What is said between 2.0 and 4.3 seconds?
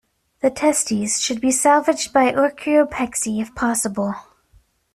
by orchiopexy if possible.